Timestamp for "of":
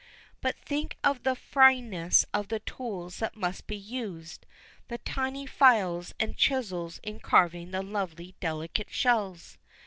1.03-1.21, 2.33-2.47